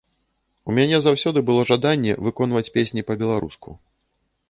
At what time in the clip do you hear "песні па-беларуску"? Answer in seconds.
2.79-3.69